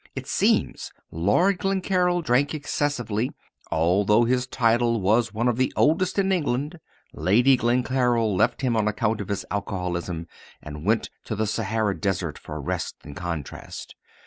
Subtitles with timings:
[0.15, 3.29] It seems Lord Glencaryll drank excessively,
[3.69, 6.79] although his title was one of the oldest in England.
[7.13, 10.25] Lady Glencaryll left him on account of his alcoholism
[10.59, 13.93] and went to the Sahara desert for rest and contrast.